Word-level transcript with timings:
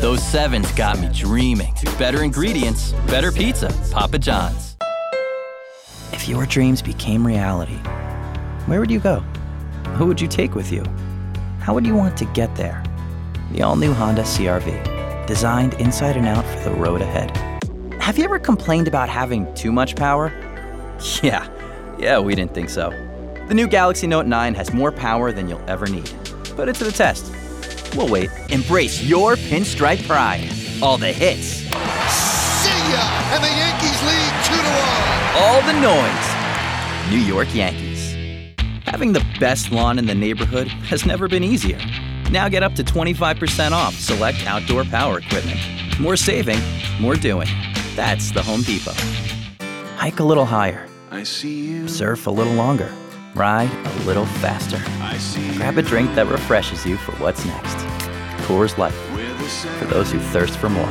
Those 0.00 0.22
sevens 0.22 0.72
got 0.72 0.98
me 0.98 1.10
dreaming. 1.12 1.74
Better 1.98 2.22
ingredients, 2.22 2.92
better 3.06 3.30
pizza. 3.30 3.68
Papa 3.92 4.18
John's. 4.18 4.74
If 6.10 6.26
your 6.26 6.46
dreams 6.46 6.80
became 6.80 7.26
reality, 7.26 7.76
where 8.64 8.80
would 8.80 8.90
you 8.90 8.98
go? 8.98 9.20
Who 9.98 10.06
would 10.06 10.18
you 10.18 10.26
take 10.26 10.54
with 10.54 10.72
you? 10.72 10.82
How 11.58 11.74
would 11.74 11.86
you 11.86 11.94
want 11.94 12.16
to 12.16 12.24
get 12.24 12.56
there? 12.56 12.82
The 13.52 13.60
all 13.60 13.76
new 13.76 13.92
Honda 13.92 14.22
CRV, 14.22 15.26
designed 15.26 15.74
inside 15.74 16.16
and 16.16 16.26
out 16.26 16.46
for 16.46 16.70
the 16.70 16.74
road 16.76 17.02
ahead. 17.02 17.36
Have 18.00 18.16
you 18.16 18.24
ever 18.24 18.38
complained 18.38 18.88
about 18.88 19.10
having 19.10 19.52
too 19.54 19.70
much 19.70 19.96
power? 19.96 20.32
Yeah, 21.22 21.46
yeah, 21.98 22.18
we 22.18 22.34
didn't 22.34 22.54
think 22.54 22.70
so. 22.70 22.88
The 23.48 23.54
new 23.54 23.66
Galaxy 23.66 24.06
Note 24.06 24.26
9 24.26 24.54
has 24.54 24.72
more 24.72 24.92
power 24.92 25.30
than 25.30 25.46
you'll 25.46 25.64
ever 25.66 25.86
need. 25.86 26.10
Put 26.56 26.68
it 26.70 26.76
to 26.76 26.84
the 26.84 26.92
test. 26.92 27.32
We'll 27.96 28.08
wait. 28.08 28.30
Embrace 28.50 29.02
your 29.02 29.36
pinstripe 29.36 30.06
pride. 30.06 30.48
All 30.82 30.96
the 30.96 31.12
hits, 31.12 31.60
See 32.60 32.78
ya! 32.92 33.00
And 33.32 33.42
the 33.42 33.48
Yankees 33.48 34.02
lead 34.02 34.32
2 34.44 34.54
to 34.54 34.68
1. 34.68 35.36
all 35.36 35.60
the 35.62 35.72
noise. 35.80 37.10
New 37.10 37.18
York 37.20 37.54
Yankees. 37.54 38.14
Having 38.84 39.12
the 39.12 39.24
best 39.38 39.70
lawn 39.72 39.98
in 39.98 40.06
the 40.06 40.14
neighborhood 40.14 40.68
has 40.68 41.06
never 41.06 41.28
been 41.28 41.44
easier. 41.44 41.78
Now 42.30 42.48
get 42.48 42.62
up 42.62 42.74
to 42.74 42.84
25% 42.84 43.72
off 43.72 43.94
select 43.94 44.46
outdoor 44.46 44.84
power 44.84 45.18
equipment. 45.18 45.58
More 45.98 46.16
saving, 46.16 46.60
more 47.00 47.14
doing. 47.14 47.48
That's 47.96 48.30
the 48.30 48.42
Home 48.42 48.62
Depot. 48.62 48.92
Hike 49.96 50.20
a 50.20 50.24
little 50.24 50.44
higher. 50.46 50.86
I 51.10 51.24
see 51.24 51.60
you. 51.66 51.88
Surf 51.88 52.26
a 52.26 52.30
little 52.30 52.54
longer. 52.54 52.90
Ride 53.34 53.70
a 53.70 54.04
little 54.04 54.26
faster. 54.26 54.82
I 55.02 55.16
see 55.18 55.56
Grab 55.56 55.78
a 55.78 55.82
drink 55.82 56.14
that 56.14 56.26
refreshes 56.26 56.84
you 56.84 56.96
for 56.96 57.12
what's 57.22 57.44
next. 57.44 57.76
Coors 58.46 58.76
Light, 58.76 58.92
for 59.78 59.84
those 59.84 60.10
who 60.10 60.18
thirst 60.18 60.58
for 60.58 60.68
more. 60.68 60.86